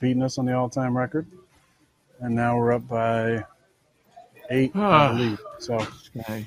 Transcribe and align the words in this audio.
beating 0.00 0.22
us 0.22 0.38
on 0.38 0.46
the 0.46 0.54
all-time 0.54 0.96
record, 0.96 1.26
and 2.20 2.34
now 2.34 2.56
we're 2.56 2.72
up 2.72 2.86
by 2.88 3.44
eight, 4.50 4.72
I 4.74 4.80
ah. 4.80 5.12
believe. 5.12 5.40
So 5.58 5.86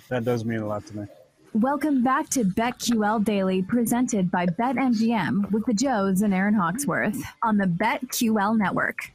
that 0.09 0.23
does 0.23 0.45
mean 0.45 0.59
a 0.59 0.67
lot 0.67 0.85
to 0.87 0.97
me. 0.97 1.07
Welcome 1.53 2.03
back 2.03 2.29
to 2.29 2.43
BetQL 2.43 3.23
Daily, 3.23 3.63
presented 3.63 4.29
by 4.29 4.45
BetMGM 4.45 5.51
with 5.51 5.65
the 5.65 5.73
Joes 5.73 6.21
and 6.21 6.31
Aaron 6.31 6.53
Hawksworth 6.53 7.17
on 7.41 7.57
the 7.57 7.65
BetQL 7.65 8.55
Network. 8.55 9.11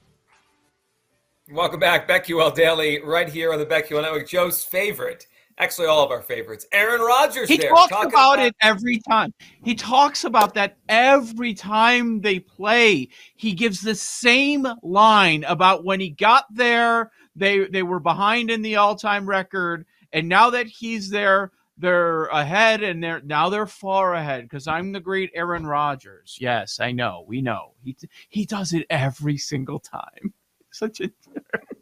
Welcome 1.52 1.78
back, 1.78 2.08
BetQL 2.08 2.54
Daily, 2.54 3.00
right 3.02 3.28
here 3.28 3.52
on 3.52 3.60
the 3.60 3.66
BetQL 3.66 4.02
Network. 4.02 4.28
Joe's 4.28 4.64
favorite, 4.64 5.28
actually 5.58 5.86
all 5.86 6.04
of 6.04 6.10
our 6.10 6.22
favorites, 6.22 6.66
Aaron 6.72 7.00
Rodgers. 7.00 7.48
He 7.48 7.56
there, 7.56 7.70
talks 7.70 7.90
talking 7.90 8.10
about, 8.10 8.38
it 8.38 8.54
every 8.60 8.98
time. 8.98 9.32
He 9.62 9.74
talks 9.74 10.24
about 10.24 10.54
that 10.54 10.76
every 10.88 11.54
time 11.54 12.20
they 12.20 12.40
play. 12.40 13.08
He 13.36 13.52
gives 13.52 13.80
the 13.80 13.94
same 13.94 14.66
line 14.82 15.44
about 15.44 15.84
when 15.84 16.00
he 16.00 16.10
got 16.10 16.46
there, 16.52 17.10
they 17.36 17.66
they 17.66 17.82
were 17.82 18.00
behind 18.00 18.50
in 18.50 18.62
the 18.62 18.76
all-time 18.76 19.28
record, 19.28 19.86
and 20.12 20.28
now 20.28 20.50
that 20.50 20.66
he's 20.66 21.10
there, 21.10 21.52
they're 21.76 22.26
ahead, 22.26 22.82
and 22.82 23.02
they're 23.02 23.20
now 23.22 23.48
they're 23.48 23.66
far 23.66 24.14
ahead 24.14 24.44
because 24.44 24.66
I'm 24.66 24.92
the 24.92 25.00
great 25.00 25.30
Aaron 25.34 25.66
Rodgers. 25.66 26.36
Yes, 26.40 26.78
I 26.80 26.92
know, 26.92 27.24
we 27.26 27.40
know. 27.40 27.72
He 27.82 27.96
he 28.28 28.46
does 28.46 28.72
it 28.72 28.86
every 28.90 29.38
single 29.38 29.80
time. 29.80 30.32
Such 30.70 31.00
a 31.00 31.10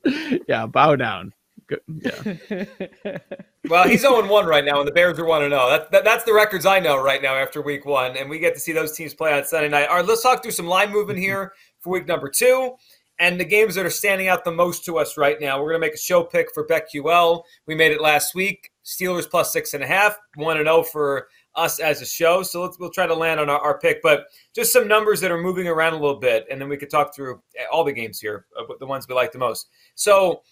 yeah, 0.49 0.67
bow 0.67 0.97
down. 0.97 1.33
Good. 1.73 2.41
Yeah. 2.51 3.19
Well, 3.69 3.89
he's 3.89 4.01
0 4.01 4.29
1 4.29 4.47
right 4.47 4.65
now, 4.65 4.81
and 4.81 4.89
the 4.89 4.93
Bears 4.93 5.21
are 5.21 5.25
1 5.25 5.43
0. 5.43 5.51
That, 5.51 5.91
that, 5.93 6.03
that's 6.03 6.25
the 6.25 6.35
records 6.35 6.67
I 6.67 6.81
know 6.81 7.01
right 7.01 7.23
now 7.23 7.37
after 7.37 7.63
week 7.63 7.87
one, 7.87 8.17
and 8.17 8.29
we 8.29 8.41
get 8.41 8.55
to 8.55 8.61
see 8.61 8.73
those 8.73 8.91
teams 8.91 9.15
play 9.15 9.33
on 9.33 9.45
Sunday 9.45 9.69
night. 9.69 9.87
All 9.89 9.99
right, 9.99 10.05
let's 10.05 10.21
talk 10.21 10.43
through 10.43 10.51
some 10.51 10.67
line 10.67 10.91
movement 10.91 11.21
here 11.21 11.53
for 11.79 11.93
week 11.93 12.09
number 12.09 12.29
two 12.29 12.75
and 13.23 13.39
the 13.39 13.45
games 13.45 13.77
that 13.77 13.87
are 13.87 13.91
standing 13.91 14.27
out 14.27 14.45
the 14.45 14.51
most 14.51 14.85
to 14.85 14.99
us 14.99 15.17
right 15.17 15.41
now. 15.41 15.57
We're 15.59 15.71
going 15.71 15.81
to 15.81 15.87
make 15.87 15.95
a 15.95 15.99
show 15.99 16.25
pick 16.25 16.49
for 16.53 16.67
BetQL. 16.67 17.43
We 17.67 17.77
made 17.77 17.93
it 17.93 18.01
last 18.01 18.35
week. 18.35 18.73
Steelers 18.85 19.31
plus 19.31 19.53
six 19.53 19.75
and 19.75 19.85
a 19.85 19.87
half, 19.87 20.19
1 20.35 20.57
0 20.57 20.83
for 20.83 21.29
us 21.55 21.79
as 21.79 22.03
a 22.03 22.07
show. 22.07 22.43
So 22.43 22.63
let's 22.63 22.81
we'll 22.81 22.91
try 22.91 23.07
to 23.07 23.15
land 23.15 23.39
on 23.39 23.49
our, 23.49 23.61
our, 23.61 23.79
pick, 23.79 24.03
but 24.03 24.25
just 24.57 24.73
some 24.73 24.89
numbers 24.89 25.21
that 25.21 25.31
are 25.31 25.41
moving 25.41 25.69
around 25.69 25.93
a 25.93 25.99
little 26.01 26.19
bit, 26.19 26.47
and 26.51 26.61
then 26.61 26.69
we 26.69 26.77
could 26.77 26.91
talk 26.91 27.15
through 27.15 27.41
all 27.71 27.85
the 27.85 27.93
games 27.93 28.19
here, 28.19 28.47
uh, 28.59 28.65
the 28.81 28.87
ones 28.87 29.07
we 29.07 29.15
like 29.15 29.31
the 29.31 29.39
most. 29.39 29.69
So 29.95 30.43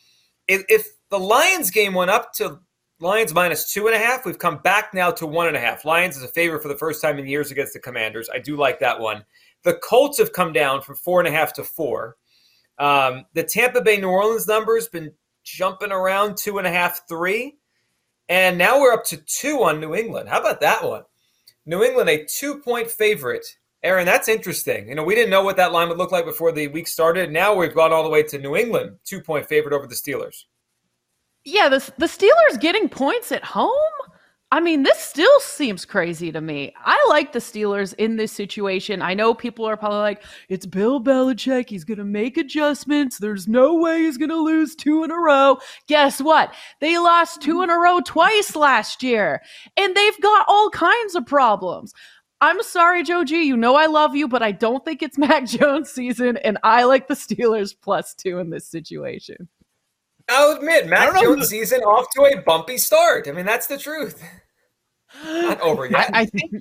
if, 0.47 0.65
if 0.69 0.87
the 1.11 1.19
Lions 1.19 1.71
game 1.71 1.95
went 1.95 2.11
up 2.11 2.33
to 2.35 2.61
Lions 3.01 3.33
minus 3.33 3.73
two 3.73 3.87
and 3.87 3.97
a 3.97 3.99
half, 3.99 4.27
we've 4.27 4.39
come 4.39 4.59
back 4.59 4.93
now 4.93 5.11
to 5.11 5.27
one 5.27 5.49
and 5.49 5.57
a 5.57 5.61
half. 5.61 5.85
Lions 5.85 6.17
is 6.17 6.23
a 6.23 6.29
favorite 6.29 6.63
for 6.63 6.69
the 6.69 6.77
first 6.77 7.01
time 7.01 7.19
in 7.19 7.27
years 7.27 7.51
against 7.51 7.73
the 7.73 7.81
Commanders. 7.81 8.29
I 8.33 8.39
do 8.39 8.57
like 8.57 8.79
that 8.81 9.01
one. 9.01 9.25
The 9.63 9.75
Colts 9.75 10.19
have 10.19 10.33
come 10.33 10.53
down 10.53 10.83
from 10.83 10.97
four 10.97 11.19
and 11.19 11.29
a 11.29 11.33
half 11.33 11.53
to 11.55 11.65
four. 11.65 12.17
Um, 12.79 13.25
the 13.35 13.43
Tampa 13.43 13.83
Bay 13.83 13.99
New 13.99 14.09
Orleans 14.09 14.47
number 14.47 14.75
has 14.75 14.89
been 14.89 15.13
jumping 15.45 15.93
around 15.93 16.37
two 16.37 16.59
and 16.59 16.67
a 16.67 16.71
half, 16.71 17.09
three. 17.09 17.57
And 18.29 18.57
now 18.57 18.79
we're 18.79 18.93
up 18.93 19.05
to 19.07 19.17
two 19.17 19.63
on 19.63 19.81
New 19.81 19.95
England. 19.95 20.29
How 20.29 20.41
about 20.41 20.61
that 20.61 20.85
one? 20.85 21.03
New 21.67 21.83
England, 21.83 22.09
a 22.09 22.27
two 22.27 22.61
point 22.61 22.91
favorite. 22.91 23.47
Aaron, 23.83 24.05
that's 24.05 24.29
interesting. 24.29 24.89
You 24.89 24.95
know, 24.95 25.05
we 25.05 25.15
didn't 25.15 25.31
know 25.31 25.43
what 25.43 25.57
that 25.57 25.73
line 25.73 25.89
would 25.89 25.99
look 25.99 26.13
like 26.13 26.27
before 26.27 26.53
the 26.53 26.69
week 26.69 26.87
started. 26.87 27.33
Now 27.33 27.55
we've 27.55 27.75
gone 27.75 27.93
all 27.93 28.05
the 28.05 28.11
way 28.11 28.23
to 28.25 28.39
New 28.39 28.57
England, 28.57 28.97
two 29.05 29.23
point 29.23 29.47
favorite 29.47 29.75
over 29.75 29.87
the 29.87 29.95
Steelers. 29.95 30.45
Yeah, 31.45 31.69
the, 31.69 31.79
the 31.99 32.07
Steelers 32.07 32.61
getting 32.61 32.89
points 32.89 33.33
at 33.33 33.45
home? 33.45 33.73
I 34.53 34.59
mean, 34.59 34.83
this 34.83 34.99
still 34.99 35.39
seems 35.39 35.85
crazy 35.85 36.33
to 36.33 36.41
me. 36.41 36.75
I 36.85 37.03
like 37.09 37.33
the 37.33 37.39
Steelers 37.39 37.95
in 37.99 38.17
this 38.17 38.33
situation. 38.33 39.01
I 39.01 39.15
know 39.15 39.33
people 39.33 39.65
are 39.65 39.77
probably 39.77 40.01
like, 40.01 40.25
it's 40.49 40.67
Bill 40.67 41.01
Belichick. 41.01 41.69
He's 41.69 41.85
going 41.85 41.99
to 41.99 42.05
make 42.05 42.37
adjustments. 42.37 43.19
There's 43.19 43.47
no 43.47 43.75
way 43.77 44.01
he's 44.01 44.17
going 44.17 44.31
to 44.31 44.43
lose 44.43 44.75
two 44.75 45.05
in 45.05 45.13
a 45.13 45.17
row. 45.17 45.59
Guess 45.87 46.21
what? 46.21 46.53
They 46.81 46.99
lost 46.99 47.43
two 47.43 47.63
in 47.63 47.71
a 47.71 47.79
row 47.79 48.01
twice 48.05 48.57
last 48.57 49.05
year, 49.05 49.41
and 49.77 49.95
they've 49.95 50.21
got 50.21 50.47
all 50.49 50.69
kinds 50.71 51.15
of 51.15 51.27
problems. 51.27 51.95
I'm 52.41 52.61
sorry, 52.65 53.05
Joe 53.05 53.23
G. 53.23 53.45
You 53.45 53.57
know 53.57 53.77
I 53.77 53.87
love 53.87 54.17
you, 54.17 54.27
but 54.27 54.43
I 54.43 54.51
don't 54.51 54.85
think 54.85 55.01
it's 55.01 55.19
Mac 55.19 55.47
Jones 55.47 55.91
season, 55.91 56.39
and 56.39 56.59
I 56.65 56.85
like 56.85 57.07
the 57.07 57.15
Steelers 57.15 57.73
plus 57.81 58.15
two 58.15 58.41
in 58.41 58.51
this 58.51 58.67
situation. 58.67 59.49
I'll 60.31 60.57
admit, 60.57 60.87
Mac 60.87 61.21
Jones' 61.21 61.49
season 61.49 61.81
off 61.81 62.07
to 62.15 62.25
a 62.25 62.41
bumpy 62.41 62.79
start. 62.79 63.29
I 63.29 63.33
mean, 63.33 63.47
that's 63.47 63.67
the 63.67 63.77
truth. 63.79 64.23
Not 65.25 65.61
over 65.61 65.87
yet. 65.87 66.15
I, 66.15 66.21
I 66.21 66.25
think 66.27 66.53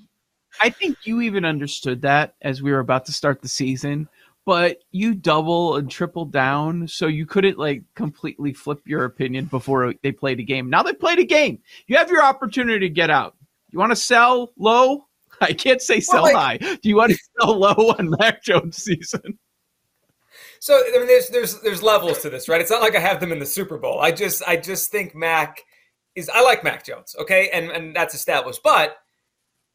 I 0.59 0.69
think 0.69 0.97
you 1.03 1.21
even 1.21 1.45
understood 1.45 2.01
that 2.01 2.35
as 2.41 2.61
we 2.61 2.71
were 2.71 2.79
about 2.79 3.05
to 3.05 3.13
start 3.13 3.41
the 3.41 3.47
season, 3.47 4.09
but 4.45 4.79
you 4.91 5.13
double 5.13 5.75
and 5.75 5.89
triple 5.89 6.25
down, 6.25 6.87
so 6.87 7.07
you 7.07 7.25
couldn't 7.25 7.57
like 7.57 7.83
completely 7.95 8.53
flip 8.53 8.81
your 8.85 9.05
opinion 9.05 9.45
before 9.45 9.93
they 10.01 10.11
played 10.11 10.39
a 10.39 10.43
game. 10.43 10.69
Now 10.69 10.83
they 10.83 10.93
played 10.93 11.19
a 11.19 11.23
game. 11.23 11.59
You 11.87 11.97
have 11.97 12.09
your 12.09 12.23
opportunity 12.23 12.79
to 12.79 12.89
get 12.89 13.09
out. 13.09 13.35
You 13.69 13.79
want 13.79 13.91
to 13.91 13.95
sell 13.95 14.51
low? 14.57 15.05
I 15.41 15.53
can't 15.53 15.81
say 15.81 15.99
sell 15.99 16.23
well, 16.23 16.33
like, 16.33 16.61
high. 16.61 16.75
Do 16.81 16.89
you 16.89 16.95
want 16.95 17.11
to 17.11 17.19
sell 17.39 17.57
low 17.57 17.93
on 17.97 18.15
Mac 18.19 18.43
Jones 18.43 18.77
season? 18.77 19.37
So 20.59 20.75
I 20.75 20.97
mean, 20.97 21.07
there's 21.07 21.29
there's 21.29 21.61
there's 21.61 21.83
levels 21.83 22.21
to 22.21 22.29
this, 22.29 22.49
right? 22.49 22.61
It's 22.61 22.71
not 22.71 22.81
like 22.81 22.95
I 22.95 22.99
have 22.99 23.19
them 23.19 23.31
in 23.31 23.39
the 23.39 23.45
Super 23.45 23.77
Bowl. 23.77 23.99
I 23.99 24.11
just 24.11 24.43
I 24.47 24.57
just 24.57 24.91
think 24.91 25.15
Mac 25.15 25.63
is 26.15 26.29
I 26.29 26.41
like 26.41 26.63
Mac 26.63 26.85
Jones, 26.85 27.15
okay, 27.19 27.49
and 27.51 27.69
and 27.69 27.95
that's 27.95 28.13
established. 28.13 28.61
But 28.63 28.97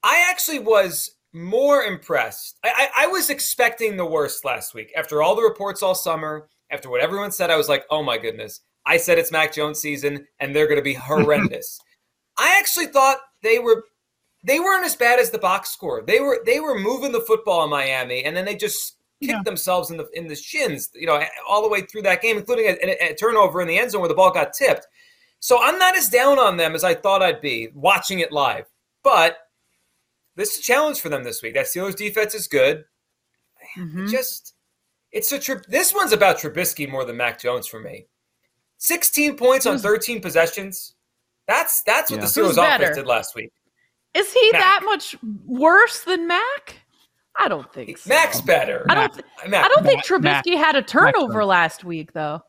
I 0.02 0.28
actually 0.30 0.58
was 0.58 1.10
more 1.32 1.82
impressed. 1.82 2.58
I, 2.62 2.88
I, 2.96 3.04
I 3.04 3.06
was 3.08 3.30
expecting 3.30 3.96
the 3.96 4.06
worst 4.06 4.44
last 4.44 4.74
week 4.74 4.92
after 4.96 5.22
all 5.22 5.34
the 5.34 5.42
reports 5.42 5.82
all 5.82 5.94
summer. 5.94 6.48
After 6.70 6.90
what 6.90 7.02
everyone 7.02 7.30
said, 7.30 7.50
I 7.50 7.56
was 7.56 7.68
like, 7.68 7.84
oh 7.90 8.02
my 8.02 8.18
goodness. 8.18 8.60
I 8.86 8.96
said 8.96 9.18
it's 9.18 9.32
Mac 9.32 9.52
Jones 9.52 9.78
season, 9.78 10.26
and 10.40 10.54
they're 10.54 10.66
going 10.66 10.78
to 10.78 10.82
be 10.82 10.94
horrendous. 10.94 11.78
I 12.38 12.56
actually 12.58 12.86
thought 12.86 13.18
they 13.42 13.58
were 13.58 13.84
they 14.42 14.60
weren't 14.60 14.84
as 14.84 14.96
bad 14.96 15.18
as 15.18 15.30
the 15.30 15.38
box 15.38 15.70
score. 15.70 16.02
They 16.06 16.20
were 16.20 16.40
they 16.44 16.60
were 16.60 16.78
moving 16.78 17.12
the 17.12 17.20
football 17.20 17.64
in 17.64 17.70
Miami, 17.70 18.24
and 18.24 18.36
then 18.36 18.44
they 18.44 18.56
just 18.56 18.96
kicked 19.20 19.32
yeah. 19.32 19.42
themselves 19.44 19.90
in 19.90 19.96
the 19.96 20.08
in 20.14 20.26
the 20.26 20.36
shins, 20.36 20.90
you 20.94 21.06
know, 21.06 21.22
all 21.48 21.62
the 21.62 21.68
way 21.68 21.82
through 21.82 22.02
that 22.02 22.22
game, 22.22 22.36
including 22.36 22.66
a, 22.66 22.76
a, 22.82 23.10
a, 23.10 23.14
turnover 23.14 23.60
in 23.60 23.68
the 23.68 23.78
end 23.78 23.90
zone 23.90 24.00
where 24.00 24.08
the 24.08 24.14
ball 24.14 24.30
got 24.30 24.52
tipped. 24.52 24.86
So 25.40 25.62
I'm 25.62 25.78
not 25.78 25.96
as 25.96 26.08
down 26.08 26.38
on 26.38 26.56
them 26.56 26.74
as 26.74 26.84
I 26.84 26.94
thought 26.94 27.22
I'd 27.22 27.40
be 27.40 27.68
watching 27.74 28.20
it 28.20 28.32
live. 28.32 28.66
But 29.02 29.36
this 30.36 30.54
is 30.54 30.60
a 30.60 30.62
challenge 30.62 31.00
for 31.00 31.08
them 31.08 31.22
this 31.22 31.42
week. 31.42 31.54
That 31.54 31.66
Steelers 31.66 31.96
defense 31.96 32.34
is 32.34 32.48
good. 32.48 32.84
Mm-hmm. 33.78 34.06
Just 34.06 34.54
it's 35.12 35.30
a 35.32 35.38
trip. 35.38 35.66
This 35.66 35.94
one's 35.94 36.12
about 36.12 36.38
Trubisky 36.38 36.90
more 36.90 37.04
than 37.04 37.16
Mac 37.16 37.40
Jones 37.40 37.66
for 37.66 37.80
me. 37.80 38.06
16 38.78 39.36
points 39.36 39.66
on 39.66 39.78
13 39.78 40.20
possessions. 40.20 40.94
That's 41.46 41.82
that's 41.82 42.10
what 42.10 42.20
yeah. 42.20 42.26
the 42.26 42.40
Steelers 42.40 42.74
offense 42.74 42.96
did 42.96 43.06
last 43.06 43.34
week. 43.34 43.52
Is 44.14 44.32
he 44.32 44.50
Mac. 44.52 44.60
that 44.60 44.80
much 44.84 45.16
worse 45.46 46.04
than 46.04 46.26
Mac? 46.26 46.83
I 47.36 47.48
don't 47.48 47.70
think 47.72 47.98
so. 47.98 48.08
Mac's 48.08 48.40
better. 48.40 48.86
I 48.88 48.94
don't. 48.94 49.12
Th- 49.12 49.24
Mac, 49.48 49.64
I 49.64 49.68
don't 49.68 49.84
think 49.84 50.04
Trubisky 50.04 50.22
Mac, 50.22 50.64
had 50.64 50.76
a 50.76 50.82
turnover 50.82 51.44
last 51.44 51.84
week, 51.84 52.12
though. 52.12 52.40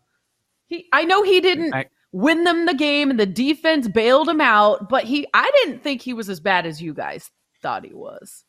He, 0.67 0.87
I 0.93 1.05
know 1.05 1.23
he 1.23 1.41
didn't 1.41 1.73
win 2.11 2.43
them 2.43 2.65
the 2.65 2.73
game, 2.73 3.09
and 3.09 3.19
the 3.19 3.25
defense 3.25 3.87
bailed 3.87 4.29
him 4.29 4.41
out. 4.41 4.89
But 4.89 5.05
he, 5.05 5.27
I 5.33 5.49
didn't 5.63 5.81
think 5.83 6.01
he 6.01 6.13
was 6.13 6.29
as 6.29 6.39
bad 6.39 6.65
as 6.65 6.81
you 6.81 6.93
guys 6.93 7.29
thought 7.61 7.83
he 7.85 7.93
was. 7.93 8.45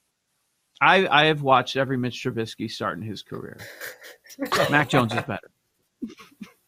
I, 0.80 1.06
I 1.08 1.24
have 1.26 1.40
watched 1.40 1.76
every 1.76 1.96
Mitch 1.96 2.22
Trubisky 2.22 2.70
start 2.70 2.98
in 2.98 3.02
his 3.02 3.22
career. 3.22 3.58
Mac 4.70 4.90
Jones 4.90 5.14
is 5.14 5.22
better. 5.22 5.50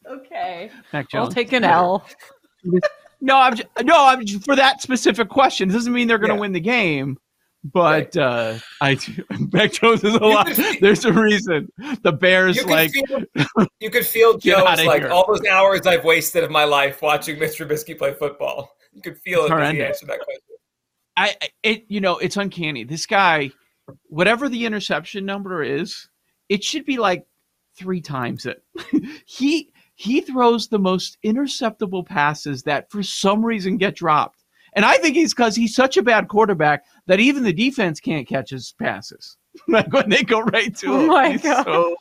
Okay, 0.06 0.70
Mac 0.94 1.10
Jones. 1.10 1.26
I'll 1.28 1.32
take 1.32 1.52
an 1.52 1.64
L. 1.64 2.06
No, 3.20 3.36
I'm 3.36 3.56
just, 3.56 3.68
no, 3.82 4.06
I'm 4.06 4.24
just, 4.24 4.44
for 4.44 4.54
that 4.54 4.80
specific 4.80 5.28
question. 5.28 5.68
It 5.68 5.72
doesn't 5.72 5.92
mean 5.92 6.06
they're 6.06 6.18
going 6.18 6.28
to 6.30 6.36
Yeah. 6.36 6.40
win 6.40 6.52
the 6.52 6.60
game, 6.60 7.18
but 7.64 8.16
uh, 8.16 8.58
I 8.80 8.98
Beck 9.50 9.72
Jones 9.72 10.04
is 10.04 10.14
lot. 10.18 10.48
feel- 10.48 10.74
There's 10.80 11.04
a 11.04 11.12
reason 11.12 11.68
the 12.02 12.12
Bears 12.12 12.56
You 12.56 12.64
like 12.64 12.90
feel, 12.92 13.22
you 13.80 13.90
could 13.90 14.06
feel 14.06 14.38
outta 14.66 14.84
like 14.84 15.02
here. 15.02 15.10
all 15.10 15.26
those 15.26 15.44
hours 15.46 15.86
I've 15.86 16.04
wasted 16.04 16.44
of 16.44 16.50
my 16.50 16.64
life 16.64 17.02
watching 17.02 17.36
Mr. 17.36 17.66
Trubisky 17.66 17.96
play 17.98 18.14
football. 18.14 18.76
You 18.92 19.02
could 19.02 19.18
feel 19.18 19.40
It's 19.42 19.50
it 19.50 19.54
he 19.54 19.58
horrendous. 19.58 19.86
answered 19.88 20.08
that 20.08 20.20
question. 20.20 20.42
I 21.16 21.34
I- 21.42 21.48
it 21.62 21.84
you 21.88 22.00
know 22.00 22.18
it's 22.18 22.36
uncanny. 22.36 22.84
This 22.84 23.06
guy, 23.06 23.50
whatever 24.04 24.48
the 24.48 24.64
interception 24.64 25.26
number 25.26 25.62
is, 25.62 26.08
it 26.48 26.62
should 26.64 26.84
be 26.84 26.96
like 26.98 27.26
three 27.76 28.00
times 28.00 28.46
it. 28.46 28.62
he 29.26 29.72
he 29.96 30.20
throws 30.20 30.68
the 30.68 30.78
most 30.78 31.18
interceptable 31.24 32.06
passes 32.06 32.62
that 32.62 32.88
for 32.90 33.02
some 33.02 33.44
reason 33.44 33.76
get 33.78 33.96
dropped. 33.96 34.37
And 34.74 34.84
I 34.84 34.96
think 34.98 35.14
he's 35.16 35.34
because 35.34 35.56
he's 35.56 35.74
such 35.74 35.96
a 35.96 36.02
bad 36.02 36.28
quarterback 36.28 36.84
that 37.06 37.20
even 37.20 37.42
the 37.42 37.52
defense 37.52 38.00
can't 38.00 38.26
catch 38.26 38.50
his 38.50 38.72
passes. 38.78 39.36
like 39.68 39.92
when 39.92 40.08
they 40.08 40.22
go 40.22 40.40
right 40.40 40.74
to 40.76 40.86
Oh 40.88 41.00
him. 41.00 41.06
my 41.08 41.30
He's 41.32 41.42
God. 41.42 41.64
so 41.64 41.96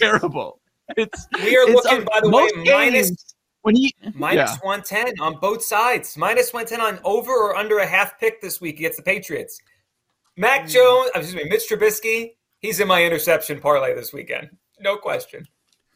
terrible. 0.00 0.60
It's 0.96 1.26
We 1.42 1.56
are 1.56 1.62
it's 1.68 1.72
looking, 1.74 1.98
un- 1.98 2.04
by 2.04 2.20
the 2.22 2.30
way, 2.30 2.48
most 2.54 2.56
minus 2.66 3.34
when 3.62 3.76
he 3.76 3.94
minus 4.14 4.50
Yeah. 4.52 4.56
110 4.62 5.20
on 5.20 5.38
both 5.40 5.62
sides. 5.62 6.16
Minus 6.16 6.52
110 6.52 6.80
on 6.80 6.98
over 7.04 7.30
or 7.32 7.56
under 7.56 7.78
a 7.78 7.86
half 7.86 8.18
pick 8.18 8.40
this 8.40 8.60
week 8.60 8.76
against 8.78 8.96
the 8.96 9.02
Patriots. 9.02 9.60
Mac 10.36 10.62
Mm. 10.64 10.70
Jones, 10.70 11.10
excuse 11.14 11.34
me, 11.34 11.48
Mitch 11.48 11.68
Trubisky, 11.68 12.34
he's 12.60 12.80
in 12.80 12.88
my 12.88 13.04
interception 13.04 13.60
parlay 13.60 13.94
this 13.94 14.12
weekend. 14.12 14.48
No 14.80 14.96
question. 14.96 15.46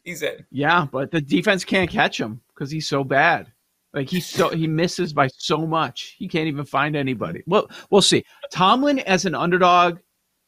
He's 0.03 0.21
in. 0.21 0.45
Yeah, 0.51 0.85
but 0.91 1.11
the 1.11 1.21
defense 1.21 1.63
can't 1.65 1.89
catch 1.89 2.19
him 2.19 2.41
because 2.53 2.69
he's 2.69 2.87
so 2.87 3.03
bad. 3.03 3.51
Like 3.93 4.09
he's 4.09 4.25
so 4.25 4.49
he 4.49 4.67
misses 4.67 5.13
by 5.13 5.27
so 5.27 5.67
much. 5.67 6.15
He 6.17 6.27
can't 6.27 6.47
even 6.47 6.65
find 6.65 6.95
anybody. 6.95 7.43
Well, 7.45 7.69
we'll 7.91 8.01
see. 8.01 8.25
Tomlin 8.51 8.99
as 8.99 9.25
an 9.25 9.35
underdog, 9.35 9.99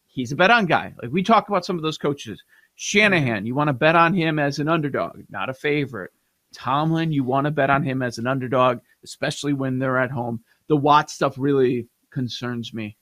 he's 0.08 0.32
a 0.32 0.36
bet 0.36 0.50
on 0.50 0.66
guy. 0.66 0.94
Like 1.02 1.12
we 1.12 1.22
talked 1.22 1.50
about 1.50 1.66
some 1.66 1.76
of 1.76 1.84
those 1.84 1.98
coaches. 1.98 2.42
Shanahan, 2.76 3.46
you 3.46 3.56
want 3.56 3.68
to 3.68 3.74
bet 3.74 3.96
on 3.96 4.14
him 4.14 4.40
as 4.40 4.60
an 4.60 4.68
underdog, 4.68 5.24
not 5.30 5.50
a 5.50 5.54
favorite. 5.54 6.12
Tomlin, 6.54 7.12
you 7.12 7.24
want 7.24 7.46
to 7.46 7.52
bet 7.52 7.70
on 7.70 7.84
him 7.84 8.02
as 8.02 8.18
an 8.18 8.28
underdog, 8.28 8.80
especially 9.04 9.54
when 9.54 9.78
they're 9.78 10.00
at 10.00 10.12
home. 10.12 10.44
The 10.68 10.76
Watt 10.76 11.10
stuff 11.10 11.36
really 11.38 11.88
concerns 12.12 12.74
me. 12.74 12.98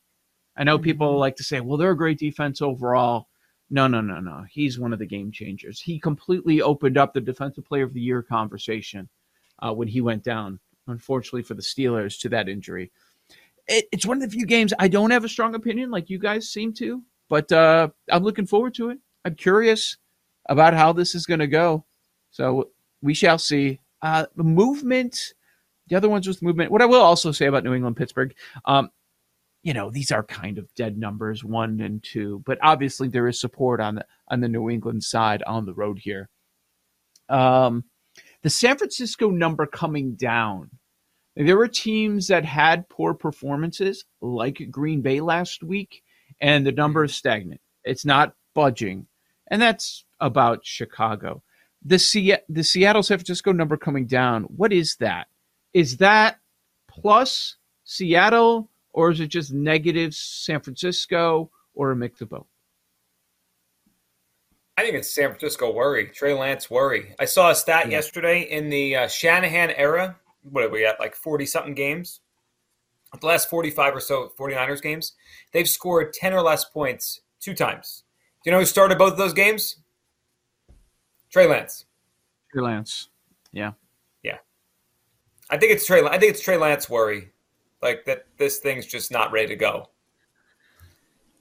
I 0.58 0.64
know 0.64 0.78
people 0.78 1.08
mm-hmm. 1.08 1.20
like 1.20 1.36
to 1.38 1.44
say, 1.44 1.62
well, 1.62 1.78
they're 1.78 1.92
a 1.92 1.98
great 1.98 2.20
defense 2.20 2.62
overall. 2.62 3.28
No, 3.70 3.88
no, 3.88 4.02
no, 4.02 4.20
no. 4.20 4.44
He's 4.52 4.78
one 4.78 4.94
of 4.94 5.00
the 5.00 5.06
game 5.06 5.32
changers. 5.32 5.80
He 5.80 6.00
completely 6.00 6.62
opened 6.62 6.98
up 6.98 7.14
the 7.14 7.22
defensive 7.22 7.66
player 7.66 7.84
of 7.84 7.94
the 7.94 8.02
year 8.02 8.22
conversation 8.22 9.10
uh, 9.64 9.74
when 9.74 9.88
he 9.88 10.02
went 10.02 10.24
down, 10.24 10.60
unfortunately 10.88 11.44
for 11.44 11.54
the 11.54 11.62
Steelers, 11.62 12.20
to 12.20 12.30
that 12.30 12.50
injury. 12.50 12.92
It, 13.68 13.86
it's 13.92 14.06
one 14.06 14.18
of 14.18 14.24
the 14.24 14.36
few 14.36 14.46
games 14.46 14.74
I 14.78 14.88
don't 14.88 15.12
have 15.12 15.24
a 15.24 15.30
strong 15.30 15.56
opinion 15.56 15.90
like 15.90 16.10
you 16.10 16.20
guys 16.20 16.50
seem 16.50 16.74
to, 16.74 17.02
but 17.30 17.52
uh, 17.52 17.90
I'm 18.12 18.24
looking 18.24 18.46
forward 18.46 18.74
to 18.76 18.90
it. 18.90 19.00
I'm 19.24 19.36
curious 19.36 19.98
about 20.50 20.74
how 20.74 20.92
this 20.92 21.16
is 21.16 21.26
going 21.26 21.40
to 21.40 21.48
go. 21.48 21.86
So 22.32 22.72
we 23.02 23.14
shall 23.14 23.38
see. 23.38 23.80
Uh, 24.02 24.26
the 24.36 24.44
movement, 24.44 25.34
the 25.88 25.96
other 25.96 26.10
ones 26.10 26.28
with 26.28 26.42
movement. 26.42 26.72
What 26.72 26.82
I 26.82 26.86
will 26.86 27.02
also 27.02 27.32
say 27.32 27.46
about 27.46 27.64
New 27.64 27.74
England 27.74 27.96
Pittsburgh, 27.96 28.36
um, 28.66 28.90
you 29.62 29.74
know, 29.74 29.90
these 29.90 30.12
are 30.12 30.24
kind 30.24 30.58
of 30.58 30.74
dead 30.76 30.98
numbers, 30.98 31.42
one 31.42 31.80
and 31.80 32.04
two, 32.04 32.44
but 32.46 32.58
obviously 32.62 33.08
there 33.08 33.30
is 33.30 33.40
support 33.40 33.80
on 33.80 33.96
the 33.96 34.06
on 34.28 34.42
the 34.42 34.50
New 34.50 34.70
England 34.70 35.06
side 35.06 35.42
on 35.44 35.66
the 35.66 35.74
road 35.74 36.00
here. 36.00 36.28
Um, 37.30 37.86
the 38.44 38.50
San 38.50 38.78
Francisco 38.78 39.30
number 39.30 39.66
coming 39.66 40.16
down. 40.16 40.70
There 41.36 41.58
were 41.58 41.68
teams 41.68 42.28
that 42.28 42.46
had 42.46 42.88
poor 42.90 43.14
performances, 43.14 44.06
like 44.22 44.68
Green 44.70 45.02
Bay 45.02 45.20
last 45.20 45.64
week, 45.64 46.04
and 46.42 46.66
the 46.66 46.72
number 46.72 47.06
is 47.06 47.16
stagnant. 47.16 47.62
It's 47.84 48.06
not 48.06 48.36
budging, 48.54 49.08
and 49.50 49.62
that's 49.62 50.06
about 50.20 50.66
Chicago. 50.66 51.42
The 51.86 51.98
Se- 51.98 52.44
the 52.50 52.64
Seattle 52.64 53.02
San 53.02 53.18
Francisco 53.18 53.52
number 53.52 53.78
coming 53.78 54.06
down. 54.06 54.44
What 54.44 54.72
is 54.72 54.96
that? 54.98 55.28
Is 55.74 55.98
that 55.98 56.40
plus 56.88 57.58
Seattle, 57.84 58.70
or 58.92 59.10
is 59.10 59.20
it 59.20 59.28
just 59.28 59.52
negative 59.54 60.14
San 60.14 60.62
Francisco, 60.62 61.50
or 61.74 61.92
a 61.92 61.96
mix 61.96 62.22
of 62.22 62.30
both? 62.30 62.53
I 64.78 64.82
think 64.82 64.96
it's 64.96 65.14
San 65.14 65.30
Francisco 65.30 65.72
worry. 65.72 66.08
Trey 66.08 66.34
Lance 66.34 66.70
worry. 66.70 67.14
I 67.20 67.26
saw 67.26 67.52
a 67.52 67.56
stat 67.56 67.86
Yeah. 67.86 67.98
yesterday 67.98 68.42
in 68.42 68.70
the 68.70 68.96
uh, 68.96 69.08
Shanahan 69.08 69.72
era. 69.72 70.18
What 70.42 70.64
are 70.64 70.70
we 70.70 70.86
at? 70.86 71.00
Like 71.00 71.16
40 71.16 71.46
something 71.46 71.74
games? 71.76 72.22
The 73.20 73.28
last 73.28 73.50
45 73.50 73.96
or 73.96 74.00
so 74.00 74.32
49ers 74.40 74.82
games, 74.82 75.14
they've 75.52 75.70
scored 75.70 76.14
10 76.14 76.34
or 76.34 76.42
less 76.42 76.66
points 76.66 77.22
two 77.40 77.54
times. 77.54 78.04
Do 78.44 78.50
you 78.50 78.52
know 78.54 78.60
who 78.60 78.66
started 78.66 78.98
both 78.98 79.12
of 79.14 79.18
those 79.20 79.34
games? 79.34 79.78
Trey 81.32 81.48
Lance. 81.48 81.86
Trey 82.52 82.64
Lance. 82.64 83.10
Yeah. 83.52 83.74
Yeah. 84.24 84.38
I 85.52 85.58
think 85.58 85.72
it's 85.72 85.86
Trey. 85.86 86.04
I 86.04 86.18
think 86.18 86.32
it's 86.32 86.42
Trey 86.42 86.58
Lance 86.58 86.90
worry, 86.90 87.32
like 87.84 88.06
that. 88.06 88.26
This 88.38 88.58
thing's 88.58 88.88
just 88.88 89.12
not 89.12 89.32
ready 89.32 89.48
to 89.50 89.56
go. 89.56 89.90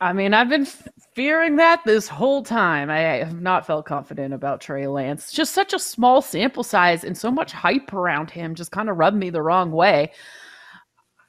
I 0.01 0.13
mean, 0.13 0.35
I've 0.35 0.49
been 0.51 0.63
f- 0.63 0.87
fearing 1.15 1.57
that 1.57 1.83
this 1.85 2.09
whole 2.09 2.43
time. 2.43 2.91
I 2.91 2.99
have 2.99 3.41
not 3.41 3.67
felt 3.67 3.87
confident 3.87 4.35
about 4.35 4.61
Trey 4.61 4.87
Lance. 4.87 5.33
Just 5.33 5.53
such 5.53 5.73
a 5.73 5.79
small 5.79 6.23
sample 6.23 6.65
size 6.65 7.05
and 7.05 7.17
so 7.17 7.31
much 7.31 7.53
hype 7.53 7.93
around 7.93 8.31
him 8.31 8.55
just 8.55 8.71
kind 8.71 8.89
of 8.89 8.97
rubbed 8.97 9.17
me 9.17 9.31
the 9.31 9.43
wrong 9.43 9.71
way. 9.71 10.13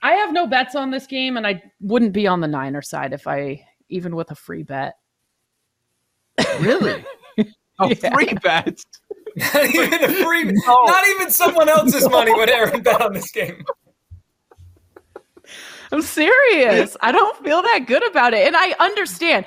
I 0.02 0.14
have 0.14 0.34
no 0.34 0.46
bets 0.48 0.76
on 0.76 0.92
this 0.92 1.08
game, 1.08 1.38
and 1.38 1.48
I 1.48 1.64
wouldn't 1.80 2.12
be 2.12 2.28
on 2.28 2.42
the 2.42 2.48
Niner 2.48 2.82
side 2.82 3.14
if 3.14 3.26
I, 3.26 3.66
even 3.88 4.16
with 4.16 4.32
a 4.32 4.36
free 4.36 4.64
bet. 4.64 4.96
Really? 6.60 7.04
Yeah. 7.82 8.14
free 8.14 8.34
bets. 8.44 8.86
Not 9.36 9.66
even 9.66 10.04
a 10.04 10.08
free. 10.24 10.44
No. 10.68 10.84
Not 10.86 11.04
even 11.10 11.32
someone 11.32 11.68
else's 11.68 12.08
money 12.08 12.32
would 12.32 12.50
Aaron 12.50 12.84
bet 12.84 13.02
on 13.02 13.14
this 13.14 13.32
game. 13.32 13.66
I'm 15.94 16.02
serious. 16.02 16.98
I 17.02 17.12
don't 17.12 17.38
feel 17.44 17.62
that 17.62 17.86
good 17.86 18.06
about 18.10 18.34
it, 18.34 18.48
and 18.48 18.56
I 18.56 18.76
understand. 18.80 19.46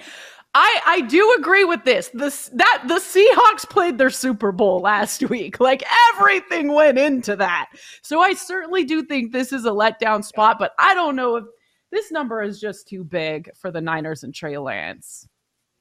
I 0.55 0.81
I 0.87 1.01
do 1.03 1.35
agree 1.37 1.65
with 1.65 1.85
this. 1.85 2.09
This 2.15 2.51
that 2.55 2.85
the 2.87 2.95
Seahawks 2.95 3.69
played 3.69 3.99
their 3.99 4.11
Super 4.11 4.53
Bowl 4.53 4.81
last 4.81 5.23
week. 5.29 5.59
Like 5.59 5.83
everything 6.15 6.73
went 6.73 6.99
into 6.99 7.35
that. 7.37 7.71
So 8.03 8.21
I 8.21 8.35
certainly 8.35 8.85
do 8.85 9.03
think 9.03 9.33
this 9.33 9.53
is 9.53 9.65
a 9.65 9.71
letdown 9.71 10.25
spot, 10.25 10.59
but 10.61 10.73
I 10.79 10.95
don't 10.95 11.17
know 11.17 11.37
if 11.37 11.45
this 11.91 12.13
number 12.13 12.43
is 12.43 12.61
just 12.61 12.87
too 12.87 13.03
big 13.03 13.51
for 13.57 13.73
the 13.73 13.81
Niners 13.81 14.23
and 14.23 14.33
Trey 14.33 14.57
Lance. 14.57 15.27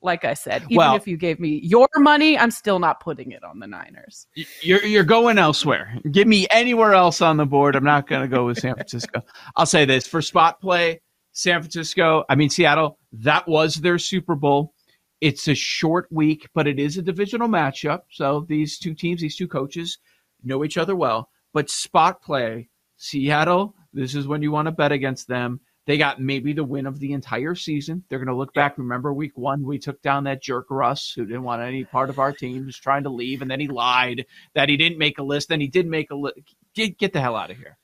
Like 0.02 0.24
I 0.25 0.34
said, 0.36 0.64
even 0.64 0.78
Well- 0.78 0.96
if 0.96 1.08
you 1.08 1.18
gave 1.18 1.40
me 1.40 1.60
your 1.64 1.88
money, 1.98 2.38
I'm 2.38 2.52
still 2.52 2.80
not 2.80 3.00
putting 3.00 3.32
it 3.32 3.44
on 3.44 3.60
the 3.60 3.68
Niners. 3.68 4.28
You're 4.62 4.84
you're 4.86 5.04
going 5.04 5.38
elsewhere. 5.38 5.98
Give 6.12 6.28
me 6.28 6.46
anywhere 6.52 6.94
else 6.94 7.22
on 7.22 7.38
the 7.38 7.46
board. 7.46 7.75
I'm 7.75 7.84
not 7.84 8.08
going 8.08 8.22
to 8.22 8.28
go 8.28 8.46
with 8.46 8.60
San 8.60 8.75
Francisco. 8.75 9.22
I'll 9.56 9.66
say 9.66 9.86
this 9.86 10.06
for 10.08 10.22
spot 10.22 10.62
play, 10.62 11.02
San 11.32 11.62
Francisco. 11.62 12.24
I 12.30 12.36
mean 12.36 12.50
Seattle. 12.50 13.00
That 13.14 13.48
was 13.48 13.75
their 13.75 13.98
Super 13.98 14.36
Bowl. 14.36 14.74
It's 15.22 15.48
a 15.48 15.56
short 15.56 16.08
week, 16.12 16.50
but 16.54 16.68
it 16.68 16.78
is 16.78 16.98
a 16.98 17.02
divisional 17.02 17.48
matchup. 17.48 18.02
So 18.12 18.46
these 18.48 18.78
two 18.78 18.94
teams, 18.94 19.22
these 19.22 19.38
two 19.38 19.48
coaches, 19.48 19.98
know 20.44 20.64
each 20.64 20.78
other 20.78 20.96
well. 20.96 21.30
But 21.54 21.70
spot 21.70 22.22
play, 22.22 22.70
Seattle. 22.98 23.74
This 23.94 24.14
is 24.14 24.28
when 24.28 24.42
you 24.42 24.52
want 24.52 24.68
to 24.68 24.72
bet 24.72 24.92
against 24.92 25.28
them. 25.28 25.62
They 25.86 25.98
got 25.98 26.20
maybe 26.20 26.54
the 26.54 26.63
win 26.63 26.88
of 26.88 27.00
the 27.00 27.13
entire 27.13 27.54
season. 27.56 28.04
They're 28.10 28.20
going 28.20 28.27
to 28.27 28.36
look 28.36 28.54
back. 28.54 28.77
Remember 28.77 29.13
week 29.13 29.38
one, 29.38 29.63
we 29.63 29.77
took 29.77 30.01
down 30.01 30.24
that 30.24 30.42
jerk 30.42 30.68
Russ 30.70 31.13
who 31.15 31.25
didn't 31.25 31.44
want 31.44 31.62
any 31.62 31.84
part 31.86 32.10
of 32.10 32.18
our 32.20 32.34
team, 32.34 32.54
He 32.56 32.62
was 32.62 32.77
trying 32.77 33.04
to 33.04 33.10
leave, 33.10 33.42
and 33.42 33.51
then 33.51 33.60
he 33.60 33.68
lied 33.68 34.25
that 34.56 34.70
he 34.70 34.77
didn't 34.77 34.98
make 34.98 35.20
a 35.20 35.24
list. 35.24 35.50
Then 35.50 35.62
he 35.62 35.68
did 35.68 35.86
make 35.88 36.10
a 36.12 36.15
list. 36.15 36.39
Get, 36.74 36.98
get 36.98 37.13
the 37.13 37.22
hell 37.22 37.36
out 37.36 37.51
of 37.51 37.58
here. 37.58 37.77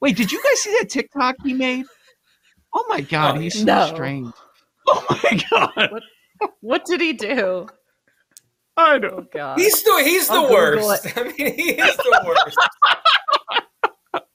Wait, 0.00 0.16
did 0.16 0.32
you 0.32 0.42
guys 0.42 0.60
see 0.60 0.76
that 0.80 0.90
TikTok 0.90 1.36
he 1.42 1.54
made? 1.54 1.86
Oh 2.74 2.84
my 2.88 3.00
God, 3.00 3.36
Oh, 3.36 3.40
he's 3.40 3.54
so 3.54 3.64
No. 3.64 3.82
strange. 3.82 4.32
Oh 4.88 5.04
my 5.08 5.42
God. 5.50 6.00
What 6.60 6.84
did 6.84 7.00
he 7.00 7.12
do? 7.12 7.66
I 8.76 8.98
know. 8.98 9.08
Oh 9.18 9.26
God. 9.32 9.58
He's 9.58 9.82
the 9.82 10.02
he's 10.04 10.28
the 10.28 10.34
I'll 10.34 10.50
worst. 10.52 11.06
I 11.16 11.22
mean, 11.22 11.54
he 11.54 11.70
is 11.72 11.96
the 11.96 12.22
worst. 12.26 12.58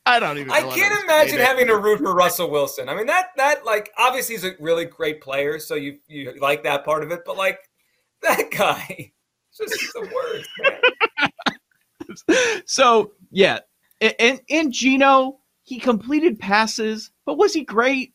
I 0.06 0.20
don't 0.20 0.38
even. 0.38 0.52
I 0.52 0.62
know 0.62 0.72
can't 0.72 1.04
imagine 1.04 1.36
saying. 1.36 1.46
having 1.46 1.68
to 1.68 1.78
root 1.78 2.00
for 2.00 2.14
Russell 2.16 2.50
Wilson. 2.50 2.90
I 2.90 2.96
mean, 2.96 3.06
that 3.06 3.28
that 3.38 3.66
like 3.66 3.92
obviously 3.98 4.36
he's 4.36 4.44
a 4.44 4.54
really 4.60 4.86
great 4.86 5.22
player, 5.22 5.60
so 5.60 5.76
you 5.76 6.00
you 6.08 6.34
like 6.40 6.64
that 6.64 6.84
part 6.86 7.04
of 7.04 7.12
it. 7.12 7.22
But 7.26 7.38
like 7.38 7.60
that 8.24 8.50
guy, 8.58 9.12
just 9.56 9.94
the 9.94 10.10
worst. 10.14 10.50
Man. 12.28 12.64
so 12.66 13.12
yeah, 13.30 13.60
A- 14.02 14.20
and 14.22 14.42
and 14.50 14.74
Geno 14.74 15.40
he 15.64 15.80
completed 15.80 16.40
passes, 16.40 17.12
but 17.26 17.38
was 17.38 17.54
he 17.54 17.64
great 17.64 18.14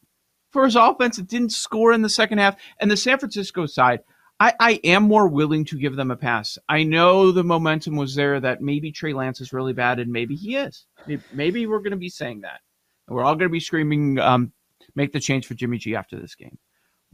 for 0.50 0.64
his 0.64 0.76
offense? 0.76 1.18
It 1.18 1.28
didn't 1.28 1.52
score 1.52 1.92
in 1.92 2.02
the 2.02 2.08
second 2.08 2.38
half. 2.38 2.56
And 2.80 2.90
the 2.90 2.96
San 2.96 3.18
Francisco 3.18 3.66
side, 3.66 4.00
I, 4.38 4.52
I 4.60 4.72
am 4.84 5.04
more 5.04 5.28
willing 5.28 5.64
to 5.66 5.78
give 5.78 5.96
them 5.96 6.10
a 6.10 6.16
pass. 6.16 6.58
I 6.68 6.82
know 6.82 7.32
the 7.32 7.44
momentum 7.44 7.96
was 7.96 8.14
there 8.14 8.38
that 8.40 8.60
maybe 8.60 8.92
Trey 8.92 9.14
Lance 9.14 9.40
is 9.40 9.52
really 9.52 9.72
bad, 9.72 9.98
and 9.98 10.12
maybe 10.12 10.34
he 10.34 10.56
is. 10.56 10.86
Maybe 11.32 11.66
we're 11.66 11.78
going 11.78 11.92
to 11.92 11.96
be 11.96 12.10
saying 12.10 12.42
that. 12.42 12.60
We're 13.08 13.24
all 13.24 13.34
going 13.34 13.48
to 13.48 13.52
be 13.52 13.60
screaming, 13.60 14.18
um, 14.18 14.52
make 14.94 15.12
the 15.12 15.20
change 15.20 15.46
for 15.46 15.54
Jimmy 15.54 15.78
G 15.78 15.96
after 15.96 16.18
this 16.18 16.34
game. 16.34 16.58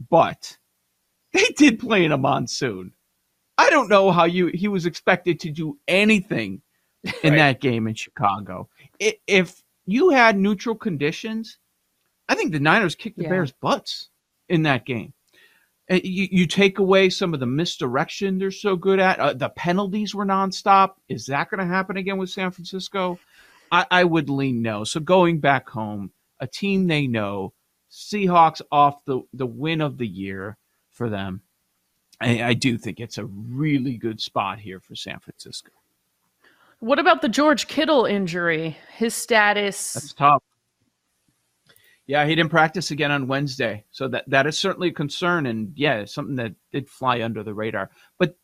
But 0.09 0.57
they 1.33 1.45
did 1.57 1.79
play 1.79 2.03
in 2.03 2.11
a 2.11 2.17
monsoon. 2.17 2.93
I 3.57 3.69
don't 3.69 3.89
know 3.89 4.11
how 4.11 4.25
you 4.25 4.47
he 4.47 4.67
was 4.67 4.85
expected 4.85 5.39
to 5.41 5.51
do 5.51 5.77
anything 5.87 6.61
in 7.03 7.33
right. 7.33 7.37
that 7.37 7.61
game 7.61 7.87
in 7.87 7.93
Chicago. 7.93 8.67
If 8.99 9.63
you 9.85 10.09
had 10.09 10.37
neutral 10.37 10.75
conditions, 10.75 11.59
I 12.27 12.35
think 12.35 12.51
the 12.51 12.59
Niners 12.59 12.95
kicked 12.95 13.17
the 13.17 13.23
yeah. 13.23 13.29
Bears' 13.29 13.53
butts 13.61 14.09
in 14.49 14.63
that 14.63 14.85
game. 14.85 15.13
You, 16.01 16.27
you 16.31 16.47
take 16.47 16.79
away 16.79 17.09
some 17.09 17.33
of 17.33 17.39
the 17.39 17.45
misdirection 17.45 18.37
they're 18.37 18.51
so 18.51 18.75
good 18.75 18.99
at. 18.99 19.19
Uh, 19.19 19.33
the 19.33 19.49
penalties 19.49 20.15
were 20.15 20.25
nonstop. 20.25 20.93
Is 21.09 21.25
that 21.27 21.49
going 21.49 21.59
to 21.59 21.65
happen 21.65 21.97
again 21.97 22.17
with 22.17 22.29
San 22.29 22.51
Francisco? 22.51 23.19
I, 23.71 23.85
I 23.89 24.03
would 24.03 24.29
lean 24.29 24.61
no. 24.61 24.83
So 24.83 24.99
going 24.99 25.39
back 25.39 25.69
home, 25.69 26.11
a 26.39 26.47
team 26.47 26.87
they 26.87 27.07
know, 27.07 27.53
Seahawks 27.91 28.61
off 28.71 29.03
the, 29.05 29.21
the 29.33 29.45
win 29.45 29.81
of 29.81 29.97
the 29.97 30.07
year 30.07 30.57
for 30.91 31.09
them. 31.09 31.41
I, 32.21 32.43
I 32.43 32.53
do 32.53 32.77
think 32.77 32.99
it's 32.99 33.17
a 33.17 33.25
really 33.25 33.97
good 33.97 34.21
spot 34.21 34.59
here 34.59 34.79
for 34.79 34.95
San 34.95 35.19
Francisco. 35.19 35.71
What 36.79 36.99
about 36.99 37.21
the 37.21 37.29
George 37.29 37.67
Kittle 37.67 38.05
injury? 38.05 38.77
His 38.95 39.13
status. 39.13 39.93
That's 39.93 40.13
tough. 40.13 40.43
Yeah, 42.05 42.25
he 42.25 42.35
didn't 42.35 42.51
practice 42.51 42.91
again 42.91 43.11
on 43.11 43.27
Wednesday, 43.27 43.85
so 43.91 44.09
that 44.09 44.25
that 44.27 44.45
is 44.45 44.57
certainly 44.57 44.89
a 44.89 44.93
concern, 44.93 45.45
and 45.45 45.71
yeah, 45.75 46.03
something 46.05 46.35
that 46.35 46.53
did 46.71 46.89
fly 46.89 47.21
under 47.21 47.43
the 47.43 47.53
radar. 47.53 47.91
But 48.19 48.35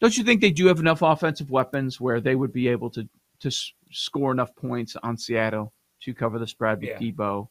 don't 0.00 0.16
you 0.16 0.22
think 0.22 0.40
they 0.40 0.52
do 0.52 0.66
have 0.66 0.78
enough 0.78 1.02
offensive 1.02 1.50
weapons 1.50 2.00
where 2.00 2.20
they 2.20 2.36
would 2.36 2.52
be 2.52 2.68
able 2.68 2.90
to 2.90 3.08
to 3.40 3.50
score 3.90 4.30
enough 4.30 4.54
points 4.54 4.96
on 5.02 5.16
Seattle 5.16 5.72
to 6.02 6.14
cover 6.14 6.38
the 6.38 6.46
spread 6.46 6.80
with 6.80 6.90
yeah. 6.90 6.98
Deebo, 6.98 7.48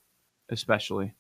especially? 0.50 1.14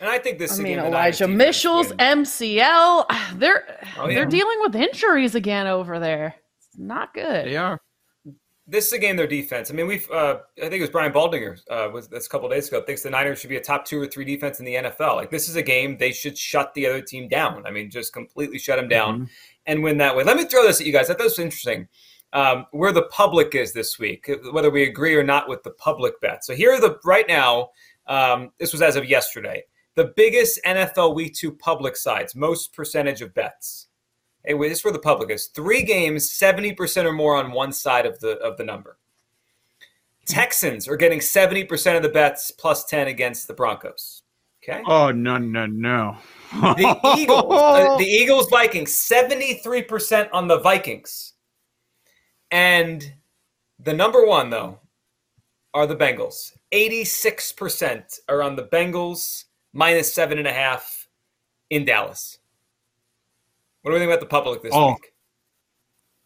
And 0.00 0.08
I 0.08 0.18
think 0.18 0.38
this. 0.38 0.58
I 0.58 0.62
mean, 0.62 0.78
Elijah 0.78 1.26
Mitchell's 1.26 1.92
MCL. 1.92 3.06
They're 3.38 3.80
oh, 3.98 4.08
yeah. 4.08 4.14
they're 4.14 4.26
dealing 4.26 4.58
with 4.60 4.76
injuries 4.76 5.34
again 5.34 5.66
over 5.66 5.98
there. 5.98 6.36
It's 6.58 6.78
not 6.78 7.12
good. 7.12 7.46
They 7.46 7.56
are 7.56 7.80
this 8.66 8.86
is 8.86 8.92
a 8.94 8.98
game 8.98 9.16
their 9.16 9.26
defense. 9.26 9.70
I 9.70 9.74
mean, 9.74 9.86
we've 9.86 10.10
uh, 10.10 10.38
I 10.58 10.62
think 10.62 10.74
it 10.74 10.80
was 10.80 10.90
Brian 10.90 11.12
Baldinger 11.12 11.58
uh, 11.70 11.90
was 11.92 12.08
this 12.08 12.26
a 12.26 12.28
couple 12.28 12.48
days 12.48 12.68
ago 12.68 12.80
thinks 12.80 13.02
the 13.02 13.10
Niners 13.10 13.38
should 13.38 13.50
be 13.50 13.56
a 13.56 13.60
top 13.60 13.84
two 13.84 14.00
or 14.00 14.06
three 14.06 14.24
defense 14.24 14.58
in 14.58 14.64
the 14.64 14.74
NFL. 14.74 15.16
Like 15.16 15.30
this 15.30 15.48
is 15.48 15.56
a 15.56 15.62
game 15.62 15.98
they 15.98 16.12
should 16.12 16.36
shut 16.38 16.72
the 16.74 16.86
other 16.86 17.02
team 17.02 17.28
down. 17.28 17.66
I 17.66 17.70
mean, 17.70 17.90
just 17.90 18.12
completely 18.12 18.58
shut 18.58 18.78
them 18.78 18.88
down 18.88 19.14
mm-hmm. 19.14 19.24
and 19.66 19.82
win 19.82 19.98
that 19.98 20.16
way. 20.16 20.24
Let 20.24 20.36
me 20.36 20.44
throw 20.44 20.62
this 20.62 20.80
at 20.80 20.86
you 20.86 20.92
guys. 20.92 21.10
I 21.10 21.14
thought 21.14 21.24
this 21.24 21.38
was 21.38 21.44
interesting. 21.44 21.88
Um, 22.32 22.66
where 22.72 22.90
the 22.90 23.04
public 23.04 23.54
is 23.54 23.72
this 23.72 23.96
week, 23.96 24.28
whether 24.50 24.68
we 24.68 24.82
agree 24.82 25.14
or 25.14 25.22
not 25.22 25.48
with 25.48 25.62
the 25.62 25.70
public 25.70 26.20
bet. 26.20 26.44
So 26.44 26.52
here 26.52 26.72
are 26.72 26.80
the 26.80 26.98
right 27.04 27.28
now. 27.28 27.68
Um, 28.08 28.50
this 28.58 28.72
was 28.72 28.82
as 28.82 28.96
of 28.96 29.08
yesterday. 29.08 29.62
The 29.94 30.12
biggest 30.16 30.58
NFL 30.66 31.14
Week 31.14 31.32
Two 31.34 31.52
public 31.52 31.96
sides, 31.96 32.34
most 32.34 32.74
percentage 32.74 33.22
of 33.22 33.32
bets. 33.34 33.86
Hey, 34.44 34.54
wait, 34.54 34.68
this 34.68 34.78
is 34.78 34.82
for 34.82 34.92
the 34.92 34.98
public 34.98 35.30
is 35.30 35.46
three 35.46 35.82
games, 35.82 36.30
70% 36.30 37.04
or 37.04 37.12
more 37.12 37.36
on 37.36 37.52
one 37.52 37.72
side 37.72 38.06
of 38.06 38.20
the 38.20 38.38
of 38.38 38.56
the 38.56 38.64
number. 38.64 38.98
Texans 40.26 40.88
are 40.88 40.96
getting 40.96 41.18
70% 41.18 41.96
of 41.96 42.02
the 42.02 42.08
bets 42.08 42.50
plus 42.50 42.84
10 42.84 43.08
against 43.08 43.46
the 43.46 43.54
Broncos. 43.54 44.22
Okay. 44.62 44.82
Oh 44.86 45.10
no, 45.10 45.36
no, 45.36 45.66
no. 45.66 46.16
the 46.52 47.16
Eagles, 47.18 47.44
uh, 47.50 47.96
the 47.98 48.04
Eagles 48.04 48.48
Vikings, 48.48 48.92
73% 48.92 50.28
on 50.32 50.48
the 50.48 50.58
Vikings. 50.60 51.34
And 52.50 53.14
the 53.78 53.92
number 53.92 54.24
one, 54.24 54.48
though, 54.50 54.78
are 55.74 55.86
the 55.86 55.96
Bengals. 55.96 56.52
86% 56.72 58.20
are 58.28 58.42
on 58.42 58.56
the 58.56 58.64
Bengals, 58.64 59.44
minus 59.72 60.14
seven 60.14 60.38
and 60.38 60.46
a 60.46 60.52
half 60.52 61.08
in 61.68 61.84
Dallas. 61.84 62.38
What 63.84 63.90
do 63.90 63.96
we 63.96 64.00
think 64.00 64.12
about 64.12 64.20
the 64.20 64.26
public 64.26 64.62
this 64.62 64.72
oh, 64.74 64.92
week? 64.92 65.12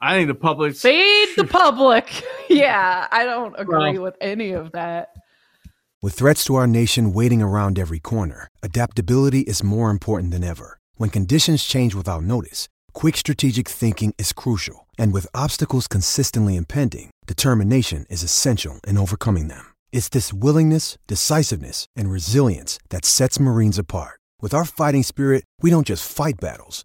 I 0.01 0.15
think 0.15 0.29
the 0.29 0.37
public 0.37 0.77
fade 0.77 1.31
the 1.37 1.45
public. 1.51 2.25
yeah, 2.49 3.09
I 3.11 3.25
don't 3.25 3.53
agree 3.59 3.95
well, 3.95 4.03
with 4.05 4.17
any 4.21 4.53
of 4.53 4.71
that. 4.73 5.09
With 6.01 6.15
threats 6.15 6.45
to 6.45 6.55
our 6.55 6.69
nation 6.69 7.13
waiting 7.13 7.43
around 7.43 7.77
every 7.77 7.99
corner, 7.99 8.47
adaptability 8.63 9.41
is 9.41 9.65
more 9.65 9.91
important 9.91 10.31
than 10.31 10.45
ever. 10.45 10.79
When 10.99 11.11
conditions 11.11 11.65
change 11.65 11.97
without 11.97 12.23
notice, 12.23 12.69
quick 12.93 13.17
strategic 13.17 13.69
thinking 13.69 14.15
is 14.19 14.33
crucial, 14.33 14.87
and 14.97 15.13
with 15.13 15.35
obstacles 15.35 15.89
consistently 15.89 16.55
impending, 16.55 17.11
determination 17.27 18.07
is 18.09 18.23
essential 18.23 18.79
in 18.87 18.97
overcoming 18.97 19.49
them. 19.49 19.75
It's 19.91 20.09
this 20.09 20.33
willingness, 20.33 20.97
decisiveness, 21.09 21.87
and 21.97 22.09
resilience 22.09 22.79
that 22.91 23.05
sets 23.05 23.41
Marines 23.41 23.79
apart. 23.81 24.21
With 24.41 24.55
our 24.55 24.65
fighting 24.65 25.03
spirit, 25.03 25.43
we 25.61 25.71
don't 25.71 25.89
just 25.89 26.09
fight 26.09 26.37
battles 26.41 26.85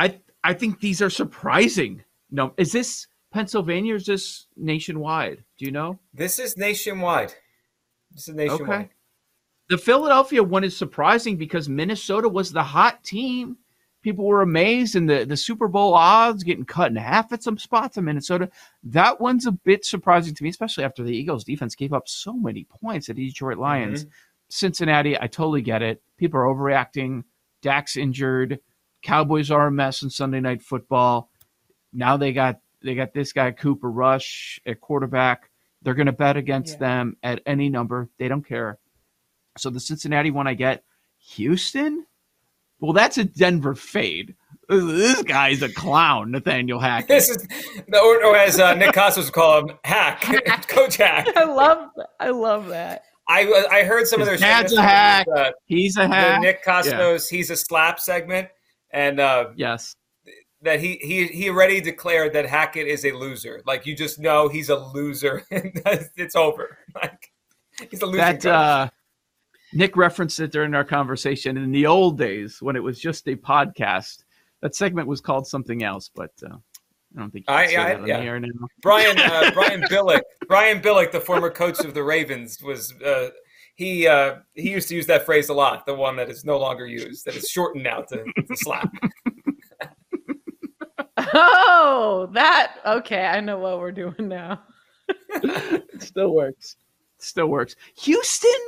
I 0.00 0.18
I 0.42 0.54
think 0.54 0.80
these 0.80 1.02
are 1.02 1.10
surprising. 1.10 2.02
No, 2.30 2.54
is 2.56 2.72
this 2.72 3.06
Pennsylvania 3.32 3.92
or 3.92 3.96
is 3.96 4.06
this 4.06 4.46
nationwide? 4.56 5.44
Do 5.58 5.66
you 5.66 5.70
know? 5.70 5.98
This 6.14 6.38
is 6.38 6.56
nationwide. 6.56 7.34
This 8.10 8.28
is 8.28 8.34
nationwide. 8.34 8.62
Okay. 8.62 8.88
The 9.68 9.78
Philadelphia 9.78 10.42
one 10.42 10.64
is 10.64 10.76
surprising 10.76 11.36
because 11.36 11.68
Minnesota 11.68 12.28
was 12.28 12.50
the 12.50 12.62
hot 12.62 13.04
team. 13.04 13.58
People 14.02 14.24
were 14.24 14.40
amazed, 14.40 14.96
and 14.96 15.08
the, 15.08 15.26
the 15.26 15.36
Super 15.36 15.68
Bowl 15.68 15.92
odds 15.92 16.42
getting 16.42 16.64
cut 16.64 16.90
in 16.90 16.96
half 16.96 17.30
at 17.34 17.42
some 17.42 17.58
spots 17.58 17.98
in 17.98 18.06
Minnesota. 18.06 18.48
That 18.82 19.20
one's 19.20 19.46
a 19.46 19.52
bit 19.52 19.84
surprising 19.84 20.34
to 20.34 20.42
me, 20.42 20.48
especially 20.48 20.84
after 20.84 21.04
the 21.04 21.14
Eagles 21.14 21.44
defense 21.44 21.74
gave 21.74 21.92
up 21.92 22.08
so 22.08 22.32
many 22.32 22.64
points 22.64 23.10
at 23.10 23.16
the 23.16 23.28
Detroit 23.28 23.58
Lions. 23.58 24.04
Mm-hmm. 24.04 24.12
Cincinnati, 24.48 25.20
I 25.20 25.26
totally 25.26 25.60
get 25.60 25.82
it. 25.82 26.02
People 26.16 26.40
are 26.40 26.44
overreacting. 26.44 27.24
Dak's 27.60 27.98
injured. 27.98 28.58
Cowboys 29.02 29.50
are 29.50 29.66
a 29.66 29.70
mess 29.70 30.02
in 30.02 30.10
Sunday 30.10 30.40
night 30.40 30.62
football. 30.62 31.30
Now 31.92 32.16
they 32.16 32.32
got 32.32 32.60
they 32.82 32.94
got 32.94 33.12
this 33.12 33.32
guy 33.32 33.50
Cooper 33.50 33.90
Rush 33.90 34.60
at 34.66 34.80
quarterback. 34.80 35.50
They're 35.82 35.94
going 35.94 36.06
to 36.06 36.12
bet 36.12 36.36
against 36.36 36.74
yeah. 36.74 36.78
them 36.78 37.16
at 37.22 37.40
any 37.46 37.68
number. 37.68 38.08
They 38.18 38.28
don't 38.28 38.46
care. 38.46 38.78
So 39.58 39.70
the 39.70 39.80
Cincinnati 39.80 40.30
one 40.30 40.46
I 40.46 40.54
get. 40.54 40.84
Houston? 41.34 42.06
Well, 42.80 42.92
that's 42.92 43.18
a 43.18 43.24
Denver 43.24 43.74
fade. 43.74 44.34
This 44.68 45.22
guy's 45.22 45.62
a 45.62 45.68
clown, 45.68 46.30
Nathaniel 46.30 46.78
Hack. 46.78 47.08
This 47.08 47.28
is, 47.28 47.46
or, 47.92 48.24
or 48.24 48.36
as 48.36 48.60
uh, 48.60 48.74
Nick 48.74 48.92
Kostos 48.92 49.30
call 49.30 49.66
him, 49.66 49.78
Hack, 49.84 50.22
Coach 50.68 50.96
Hack. 50.98 51.28
I 51.36 51.44
love, 51.44 51.90
I 52.20 52.30
love 52.30 52.68
that. 52.68 53.02
I 53.28 53.66
I 53.70 53.82
heard 53.84 54.06
some 54.06 54.20
His 54.20 54.28
of 54.28 54.32
their. 54.32 54.48
Dad's 54.48 54.72
a 54.72 54.82
hack. 54.82 55.26
Uh, 55.34 55.50
he's 55.66 55.96
a 55.96 56.06
hack. 56.06 56.40
Nick 56.40 56.64
Kostos, 56.64 57.30
yeah. 57.30 57.36
he's 57.36 57.50
a 57.50 57.56
slap 57.56 58.00
segment 58.00 58.48
and 58.92 59.20
uh, 59.20 59.50
yes, 59.56 59.96
that 60.62 60.80
he 60.80 60.98
he 61.02 61.26
he 61.26 61.48
already 61.48 61.80
declared 61.80 62.32
that 62.34 62.46
Hackett 62.46 62.86
is 62.86 63.04
a 63.04 63.12
loser. 63.12 63.62
Like 63.66 63.86
you 63.86 63.96
just 63.96 64.18
know 64.18 64.48
he's 64.48 64.68
a 64.68 64.76
loser. 64.76 65.44
it's 65.50 66.36
over. 66.36 66.78
Like 66.94 67.30
he's 67.90 68.02
a 68.02 68.06
loser. 68.06 68.18
That 68.18 68.46
uh, 68.46 68.90
Nick 69.72 69.96
referenced 69.96 70.40
it 70.40 70.52
during 70.52 70.74
our 70.74 70.84
conversation 70.84 71.56
in 71.56 71.70
the 71.70 71.86
old 71.86 72.18
days 72.18 72.60
when 72.60 72.76
it 72.76 72.82
was 72.82 72.98
just 72.98 73.26
a 73.28 73.36
podcast. 73.36 74.24
That 74.60 74.74
segment 74.74 75.06
was 75.06 75.20
called 75.20 75.46
something 75.46 75.82
else, 75.82 76.10
but 76.14 76.32
uh, 76.44 76.56
I 77.16 77.20
don't 77.20 77.30
think 77.30 77.46
you 77.48 77.54
I, 77.54 77.62
I 77.62 78.06
yeah. 78.06 78.38
Brian 78.82 79.18
uh, 79.18 79.50
Brian 79.54 79.82
Billick 79.90 80.22
Brian 80.46 80.82
Billick, 80.82 81.12
the 81.12 81.20
former 81.20 81.50
coach 81.50 81.80
of 81.80 81.94
the 81.94 82.02
Ravens, 82.02 82.60
was 82.62 82.92
uh, 83.00 83.30
he 83.80 84.06
uh, 84.06 84.36
he 84.52 84.70
used 84.70 84.88
to 84.90 84.94
use 84.94 85.06
that 85.06 85.24
phrase 85.24 85.48
a 85.48 85.54
lot. 85.54 85.86
The 85.86 85.94
one 85.94 86.14
that 86.16 86.28
is 86.28 86.44
no 86.44 86.58
longer 86.58 86.86
used, 86.86 87.24
that 87.24 87.34
is 87.34 87.48
shortened 87.48 87.82
now 87.82 88.02
to, 88.02 88.16
to 88.24 88.56
slap. 88.56 88.92
oh, 91.16 92.28
that 92.34 92.74
okay. 92.84 93.24
I 93.24 93.40
know 93.40 93.56
what 93.56 93.78
we're 93.78 93.90
doing 93.90 94.28
now. 94.28 94.60
it 95.30 96.02
still 96.02 96.34
works. 96.34 96.76
Still 97.20 97.46
works. 97.46 97.74
Houston? 98.02 98.60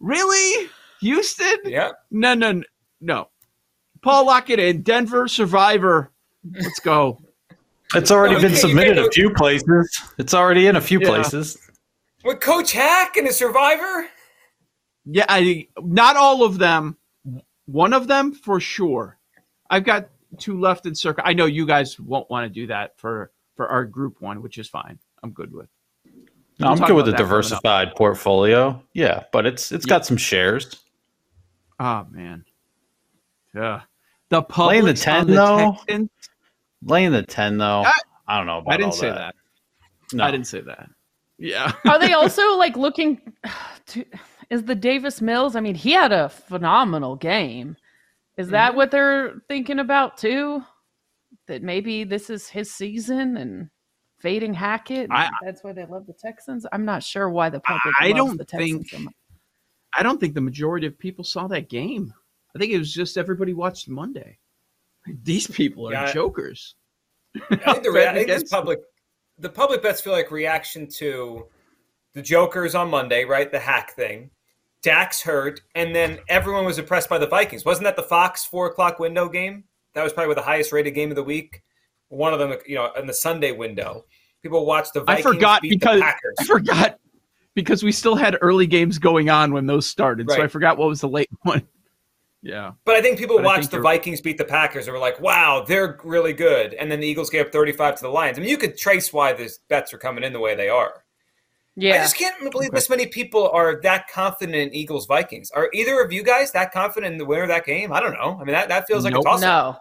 Really? 0.00 0.68
Houston? 1.00 1.56
Yeah. 1.64 1.92
No, 2.10 2.34
no, 2.34 2.52
no. 2.52 2.62
no. 3.00 3.28
Paul, 4.02 4.26
lock 4.26 4.50
it 4.50 4.58
in. 4.58 4.82
Denver 4.82 5.28
Survivor. 5.28 6.12
Let's 6.52 6.78
go. 6.80 7.22
It's 7.94 8.10
already 8.10 8.34
Okay, 8.34 8.48
been 8.48 8.56
submitted 8.56 8.98
a 8.98 9.10
few 9.12 9.30
places. 9.30 9.88
It's 10.18 10.34
already 10.34 10.66
in 10.66 10.76
a 10.76 10.80
few 10.82 11.00
Yeah. 11.00 11.08
places. 11.08 11.56
With 12.22 12.40
Coach 12.40 12.72
Hack 12.72 13.16
and 13.16 13.26
a 13.28 13.32
Survivor. 13.32 14.08
Yeah, 15.06 15.24
I 15.28 15.68
not 15.80 16.16
all 16.16 16.42
of 16.44 16.58
them. 16.58 16.96
One 17.66 17.92
of 17.92 18.06
them 18.08 18.32
for 18.32 18.60
sure. 18.60 19.18
I've 19.70 19.84
got 19.84 20.08
two 20.38 20.58
left 20.60 20.86
in 20.86 20.94
Circa. 20.94 21.22
I 21.24 21.32
know 21.32 21.46
you 21.46 21.66
guys 21.66 21.98
won't 21.98 22.28
want 22.30 22.44
to 22.44 22.48
do 22.48 22.66
that 22.68 22.98
for 22.98 23.30
for 23.56 23.68
our 23.68 23.84
group 23.84 24.20
one, 24.20 24.42
which 24.42 24.58
is 24.58 24.68
fine. 24.68 24.98
I'm 25.22 25.30
good 25.30 25.52
with. 25.52 25.68
No, 26.58 26.70
We'll 26.70 26.70
I'm 26.70 26.78
good 26.88 26.94
with 26.96 27.06
a 27.06 27.10
about 27.10 27.12
that 27.12 27.12
coming 27.12 27.14
up. 27.14 27.18
diversified 27.18 27.94
portfolio. 27.96 28.82
Yeah, 28.94 29.24
but 29.32 29.46
it's 29.46 29.72
it's 29.72 29.86
got 29.86 30.04
some 30.06 30.16
shares. 30.16 30.82
Oh 31.80 32.06
man. 32.10 32.44
Yeah. 33.54 33.82
The 34.28 34.42
public 34.42 34.72
Laying 34.82 34.86
the 34.86 34.94
10 34.94 35.26
the 35.28 35.32
though. 35.34 35.76
Texans- 35.86 36.10
Laying 36.82 37.12
the 37.12 37.22
ten 37.22 37.58
though. 37.58 37.82
I- 37.84 37.92
I, 38.28 38.36
don't 38.38 38.46
know 38.46 38.58
about 38.58 38.72
I 38.74 38.76
didn't 38.76 38.86
all 38.86 38.92
say 38.98 39.08
that. 39.08 39.34
that. 40.10 40.16
No. 40.16 40.24
I 40.24 40.30
didn't 40.32 40.46
say 40.48 40.60
that. 40.62 40.90
Yeah. 41.38 41.72
Are 41.84 41.98
they 41.98 42.12
also 42.14 42.56
like 42.56 42.76
looking 42.76 43.20
to 43.86 44.04
is 44.50 44.64
the 44.64 44.74
Davis 44.74 45.20
Mills? 45.20 45.56
I 45.56 45.60
mean, 45.60 45.74
he 45.74 45.92
had 45.92 46.12
a 46.12 46.28
phenomenal 46.28 47.16
game. 47.16 47.76
Is 48.36 48.48
that 48.50 48.68
Mm-hmm. 48.70 48.76
what 48.76 48.90
they're 48.90 49.34
thinking 49.48 49.78
about 49.78 50.18
too? 50.18 50.62
That 51.48 51.62
maybe 51.62 52.04
this 52.04 52.28
is 52.30 52.48
his 52.48 52.72
season 52.72 53.36
and 53.36 53.70
fading 54.18 54.54
Hackett. 54.54 55.08
I- 55.10 55.30
that's 55.44 55.62
why 55.64 55.72
they 55.72 55.84
love 55.86 56.06
the 56.06 56.12
Texans. 56.14 56.66
I'm 56.72 56.84
not 56.84 57.02
sure 57.02 57.28
why 57.30 57.48
the 57.50 57.60
public 57.60 57.94
I 58.00 58.08
loves 58.08 58.16
don't 58.16 58.36
the 58.38 58.44
Texans 58.44 58.70
think 58.72 58.88
so 58.88 58.98
much. 59.00 59.14
I 59.96 60.02
don't 60.02 60.18
think 60.20 60.34
the 60.34 60.40
majority 60.40 60.86
of 60.86 60.98
people 60.98 61.24
saw 61.24 61.46
that 61.48 61.68
game. 61.70 62.12
I 62.54 62.58
think 62.58 62.72
it 62.72 62.78
was 62.78 62.92
just 62.92 63.16
everybody 63.16 63.54
watched 63.54 63.88
Monday. 63.88 64.38
These 65.22 65.46
people 65.46 65.88
are 65.88 65.92
Yeah, 65.92 66.12
jokers. 66.12 66.74
I 67.50 67.56
think, 67.72 67.82
the, 67.84 67.90
rea- 67.90 68.06
I 68.08 68.14
think 68.14 68.28
this 68.28 68.44
public, 68.50 68.80
the 69.38 69.48
public 69.50 69.82
bets 69.82 70.00
feel 70.00 70.12
like 70.12 70.30
reaction 70.30 70.88
to 70.98 71.46
the 72.14 72.22
Jokers 72.22 72.74
on 72.74 72.88
Monday, 72.90 73.24
right? 73.24 73.50
The 73.52 73.58
hack 73.58 73.94
thing. 73.94 74.30
Dak's 74.86 75.20
hurt, 75.20 75.62
and 75.74 75.92
then 75.92 76.20
everyone 76.28 76.64
was 76.64 76.78
impressed 76.78 77.08
by 77.08 77.18
the 77.18 77.26
Vikings. 77.26 77.64
Wasn't 77.64 77.82
that 77.82 77.96
the 77.96 78.04
Fox 78.04 78.44
four 78.44 78.68
o'clock 78.68 79.00
window 79.00 79.28
game? 79.28 79.64
That 79.94 80.04
was 80.04 80.12
probably 80.12 80.36
the 80.36 80.42
highest 80.42 80.70
rated 80.70 80.94
game 80.94 81.10
of 81.10 81.16
the 81.16 81.24
week. 81.24 81.64
One 82.06 82.32
of 82.32 82.38
them, 82.38 82.54
you 82.68 82.76
know, 82.76 82.92
in 82.96 83.08
the 83.08 83.12
Sunday 83.12 83.50
window. 83.50 84.04
People 84.42 84.64
watched 84.64 84.94
the 84.94 85.00
I 85.00 85.16
Vikings 85.16 85.22
forgot 85.24 85.62
beat 85.62 85.70
because 85.70 85.98
the 85.98 86.04
Packers. 86.04 86.34
I 86.38 86.44
forgot 86.44 87.00
because 87.54 87.82
we 87.82 87.90
still 87.90 88.14
had 88.14 88.38
early 88.40 88.68
games 88.68 89.00
going 89.00 89.28
on 89.28 89.52
when 89.52 89.66
those 89.66 89.88
started. 89.88 90.30
So 90.30 90.40
I 90.40 90.46
forgot 90.46 90.78
what 90.78 90.86
was 90.86 91.00
the 91.00 91.08
late 91.08 91.30
one. 91.42 91.66
Yeah. 92.40 92.70
But 92.84 92.94
I 92.94 93.02
think 93.02 93.18
people 93.18 93.38
But 93.38 93.44
watched 93.44 93.62
think 93.62 93.72
the 93.72 93.80
Vikings 93.80 94.20
beat 94.20 94.38
the 94.38 94.44
Packers 94.44 94.86
and 94.86 94.94
were 94.94 95.00
like, 95.00 95.20
wow, 95.20 95.64
they're 95.66 95.98
really 96.04 96.32
good. 96.32 96.74
And 96.74 96.92
then 96.92 97.00
the 97.00 97.08
Eagles 97.08 97.28
gave 97.28 97.46
up 97.46 97.52
35 97.52 97.96
to 97.96 98.02
the 98.02 98.08
Lions. 98.08 98.38
I 98.38 98.42
mean, 98.42 98.50
you 98.50 98.56
could 98.56 98.78
trace 98.78 99.12
why 99.12 99.32
these 99.32 99.58
bets 99.68 99.92
are 99.92 99.98
coming 99.98 100.22
in 100.22 100.32
the 100.32 100.38
way 100.38 100.54
they 100.54 100.68
are. 100.68 101.02
I 101.78 101.82
just 101.98 102.16
can't 102.16 102.50
believe 102.50 102.70
this 102.70 102.88
many 102.88 103.06
people 103.06 103.48
are 103.50 103.80
that 103.82 104.08
confident 104.08 104.56
in 104.56 104.74
Eagles 104.74 105.06
Vikings. 105.06 105.50
Are 105.50 105.68
either 105.74 106.00
of 106.00 106.10
you 106.12 106.22
guys 106.22 106.52
that 106.52 106.72
confident 106.72 107.12
in 107.12 107.18
the 107.18 107.24
winner 107.26 107.42
of 107.42 107.48
that 107.48 107.66
game? 107.66 107.92
I 107.92 108.00
don't 108.00 108.14
know. 108.14 108.38
I 108.40 108.44
mean, 108.44 108.54
that, 108.54 108.68
that 108.68 108.86
feels 108.86 109.04
like 109.04 109.12
Nope. 109.12 109.22
a 109.22 109.28
toss 109.28 109.40
No. 109.42 109.76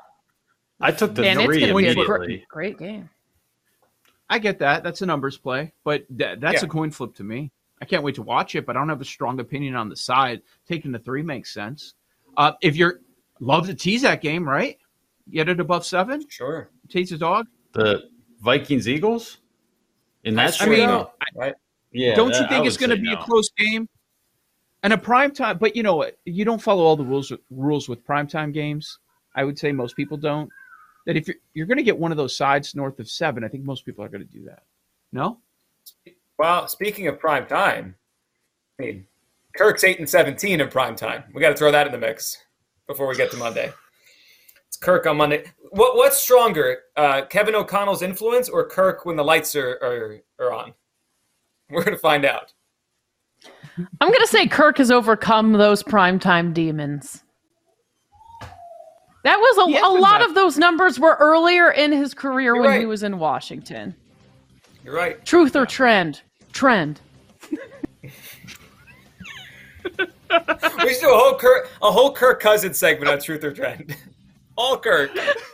I 0.82 0.92
took 0.92 1.16
the 1.16 1.22
Man, 1.22 1.38
three 1.38 1.62
gonna 1.62 1.74
be 1.74 1.86
immediately. 1.88 2.06
great, 2.06 2.48
great 2.50 2.78
game. 2.78 3.10
I 4.30 4.40
get 4.40 4.60
that. 4.60 4.84
That's 4.84 5.02
a 5.02 5.06
numbers 5.06 5.38
play, 5.38 5.72
but 5.86 6.06
th- 6.18 6.40
that's 6.40 6.62
Yeah. 6.62 6.68
a 6.68 6.70
coin 6.70 6.92
flip 6.92 7.16
to 7.16 7.24
me. 7.24 7.52
I 7.82 7.86
can't 7.86 8.04
wait 8.04 8.16
to 8.16 8.22
watch 8.24 8.56
it, 8.56 8.66
but 8.66 8.76
I 8.76 8.80
don't 8.80 8.90
have 8.90 9.00
a 9.02 9.06
strong 9.06 9.40
opinion 9.40 9.76
on 9.76 9.88
the 9.88 9.96
side. 9.96 10.42
Taking 10.68 10.92
the 10.92 11.00
three 11.00 11.22
makes 11.22 11.54
sense. 11.54 11.94
Uh, 12.36 12.54
if 12.62 12.76
you're 12.76 13.02
love 13.40 13.68
to 13.68 13.74
tease 13.74 14.02
that 14.02 14.22
game, 14.22 14.48
right? 14.48 14.78
Get 15.30 15.48
it 15.48 15.60
above 15.60 15.86
seven. 15.86 16.26
Sure. 16.30 16.70
Tease 16.90 17.12
the 17.12 17.18
dog. 17.18 17.48
The 17.74 18.10
Vikings 18.42 18.88
Eagles 18.90 19.38
in 20.24 20.36
that 20.36 20.60
I 20.62 20.66
I 20.66 20.70
mean, 20.70 20.80
short- 20.80 20.90
no. 20.90 21.12
I- 21.22 21.26
Right? 21.36 21.54
Yeah, 21.96 22.16
don't 22.16 22.28
you 22.28 22.40
that- 22.40 22.52
I 22.52 22.56
think 22.56 22.68
it's 22.68 22.78
going 22.78 22.90
to 22.90 22.98
be 22.98 23.12
no. 23.12 23.20
a 23.20 23.24
close 23.24 23.50
game 23.58 23.88
and 24.84 24.94
a 24.94 24.98
prime 24.98 25.32
time? 25.32 25.58
But 25.58 25.76
you 25.76 25.84
know 25.84 25.96
what? 25.96 26.18
You 26.26 26.46
don't 26.46 26.62
follow 26.62 26.84
all 26.84 26.96
the 26.96 27.06
rules 27.06 27.32
rules 27.50 27.90
with 27.90 28.04
prime 28.06 28.28
time 28.28 28.52
games. 28.52 29.00
I 29.36 29.44
would 29.44 29.58
say 29.58 29.72
most 29.72 29.96
people 29.96 30.18
don't. 30.18 30.50
That 31.06 31.18
if 31.18 31.28
you're, 31.28 31.38
you're 31.54 31.68
going 31.68 31.78
to 31.78 31.84
get 31.84 31.98
one 31.98 32.12
of 32.12 32.18
those 32.18 32.36
sides 32.36 32.74
north 32.74 33.00
of 33.00 33.10
seven, 33.10 33.44
I 33.44 33.48
think 33.48 33.64
most 33.64 33.86
people 33.86 34.04
are 34.04 34.10
going 34.10 34.26
to 34.26 34.32
do 34.32 34.44
that. 34.46 34.64
No, 35.12 35.40
Well, 36.38 36.68
speaking 36.68 37.08
of 37.08 37.20
prime 37.20 37.46
time, 37.46 37.96
I 38.80 38.84
mean, 38.84 39.08
Kirk's 39.56 39.84
8 39.84 40.00
and 40.00 40.10
17 40.10 40.60
in 40.60 40.68
prime 40.68 40.96
time. 40.96 41.24
We 41.34 41.42
got 41.42 41.50
to 41.50 41.56
throw 41.56 41.72
that 41.72 41.86
in 41.86 41.94
the 41.94 41.98
mix 42.00 42.44
before 42.88 43.08
we 43.08 43.16
get 43.16 43.32
to 43.32 43.38
Monday. 43.38 43.72
It's 44.68 44.78
Kirk 44.78 45.06
on 45.06 45.18
Monday. 45.18 45.46
What 45.70 45.96
What's 45.96 46.22
stronger, 46.22 46.80
uh, 46.98 47.26
Kevin 47.30 47.56
O'Connell's 47.56 48.02
influence 48.02 48.50
or 48.50 48.68
Kirk 48.68 49.06
when 49.06 49.16
the 49.16 49.24
lights 49.24 49.56
are, 49.56 49.80
are, 49.82 50.20
are 50.40 50.54
on? 50.54 50.74
We're 51.70 51.84
going 51.84 51.96
to 51.96 52.00
find 52.00 52.26
out. 52.26 52.54
I'm 54.00 54.12
gonna 54.12 54.28
say 54.28 54.48
Kirk 54.48 54.78
has 54.78 54.90
overcome 54.90 55.52
those 55.54 55.84
primetime 55.84 56.54
demons. 56.54 57.24
That 59.26 59.38
was 59.38 59.58
a, 59.58 59.86
a 59.86 59.92
lot 60.00 60.22
of 60.22 60.34
those 60.34 60.58
numbers 60.58 61.00
were 61.00 61.18
earlier 61.20 61.72
in 61.72 61.92
his 61.92 62.14
career 62.14 62.56
You're 62.56 62.62
when 62.62 62.80
he 62.80 62.86
was 62.86 63.04
in 63.04 63.20
Washington. 63.20 63.94
You're 64.84 64.96
right. 64.96 65.24
Truth 65.26 65.56
or 65.56 65.66
trend? 65.66 66.22
Trend. 66.54 67.02
We 70.84 70.94
should 70.94 71.02
do 71.02 71.12
a 71.12 71.18
whole 71.18 71.36
Kirk, 71.36 71.70
a 71.82 71.92
whole 71.92 72.12
Kirk 72.12 72.40
Cousins 72.40 72.78
segment 72.78 73.10
on 73.12 73.20
Truth 73.20 73.44
or 73.44 73.52
Trend. 73.52 73.96
All 74.58 74.78
Kirk. 74.78 75.12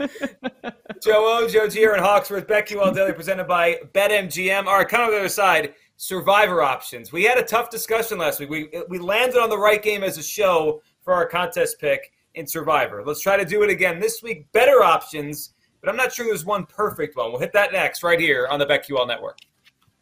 Joe 1.01 1.39
O, 1.39 1.47
Joe 1.47 1.67
G, 1.67 1.81
Aaron 1.81 2.03
Hawksworth, 2.03 2.47
BetQL 2.47 2.93
Daily, 2.93 3.13
presented 3.13 3.47
by 3.47 3.79
BetMGM. 3.93 4.65
All 4.65 4.77
right, 4.77 4.87
kind 4.87 5.03
of 5.03 5.07
on 5.07 5.13
the 5.13 5.19
other 5.19 5.29
side, 5.29 5.73
survivor 6.01 6.63
options. 6.63 7.11
We 7.11 7.23
had 7.23 7.37
a 7.37 7.43
tough 7.43 7.69
discussion 7.69 8.17
last 8.17 8.39
week. 8.39 8.49
We 8.49 8.69
we 8.89 8.97
landed 8.97 9.39
on 9.39 9.49
the 9.49 9.57
right 9.57 9.81
game 9.81 10.03
as 10.03 10.17
a 10.17 10.23
show 10.23 10.81
for 11.03 11.13
our 11.13 11.27
contest 11.27 11.79
pick 11.79 12.11
in 12.33 12.47
Survivor. 12.47 13.03
Let's 13.05 13.21
try 13.21 13.37
to 13.37 13.45
do 13.45 13.61
it 13.61 13.69
again 13.69 13.99
this 13.99 14.23
week. 14.23 14.51
Better 14.51 14.81
options, 14.83 15.53
but 15.79 15.89
I'm 15.89 15.95
not 15.95 16.11
sure 16.11 16.25
there's 16.25 16.43
one 16.43 16.65
perfect 16.65 17.15
one. 17.15 17.31
We'll 17.31 17.39
hit 17.39 17.53
that 17.53 17.71
next 17.71 18.01
right 18.01 18.19
here 18.19 18.47
on 18.49 18.57
the 18.57 18.65
BetQL 18.65 19.07
Network. 19.07 19.37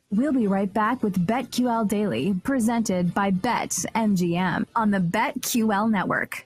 We'll 0.10 0.34
be 0.34 0.48
right 0.48 0.74
back 0.74 1.04
with 1.04 1.28
BetQL 1.28 1.88
Daily, 1.88 2.34
presented 2.44 3.14
by 3.14 3.30
BetMGM 3.32 4.66
on 4.76 4.92
the 4.92 5.00
BetQL 5.00 5.92
network. 5.92 6.46